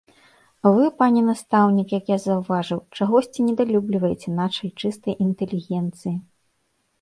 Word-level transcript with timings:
Вы, 0.75 0.85
пане 1.01 1.21
настаўнік, 1.25 1.87
як 1.99 2.05
я 2.11 2.17
заўважыў, 2.23 2.79
чагосьці 2.97 3.45
недалюбліваеце 3.51 4.35
нашай 4.41 4.69
чыстай 4.83 5.15
інтэлігенцыі. 5.27 6.15